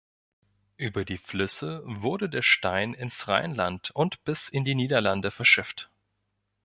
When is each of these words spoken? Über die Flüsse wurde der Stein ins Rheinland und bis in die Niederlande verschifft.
Über 0.77 1.05
die 1.05 1.19
Flüsse 1.19 1.83
wurde 1.85 2.27
der 2.27 2.41
Stein 2.41 2.95
ins 2.95 3.27
Rheinland 3.27 3.91
und 3.91 4.23
bis 4.23 4.49
in 4.49 4.65
die 4.65 4.73
Niederlande 4.73 5.29
verschifft. 5.29 5.91